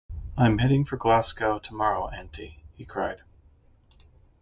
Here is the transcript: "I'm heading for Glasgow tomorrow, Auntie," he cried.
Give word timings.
"I'm 0.35 0.57
heading 0.57 0.83
for 0.83 0.97
Glasgow 0.97 1.59
tomorrow, 1.59 2.07
Auntie," 2.07 2.63
he 2.73 2.85
cried. 2.85 3.21